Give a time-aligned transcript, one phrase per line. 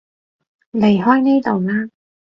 [0.73, 1.89] 離開呢度啦